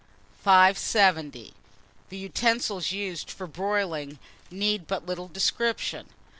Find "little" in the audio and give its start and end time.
5.05-5.27